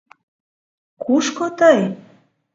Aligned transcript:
Кушко 1.03 1.45
тый?.. 1.59 1.79